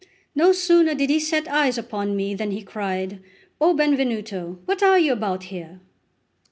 No 0.33 0.51
sooner 0.51 0.95
did 0.95 1.11
he 1.11 1.19
set 1.19 1.47
eyes 1.47 1.77
upon 1.77 2.15
me 2.15 2.33
than 2.33 2.49
he 2.49 2.63
cried: 2.63 3.21
"O 3.61 3.75
Benvenuto! 3.75 4.57
what 4.65 4.81
are 4.81 4.97
you 4.97 5.13
about 5.13 5.43
here?" 5.43 5.79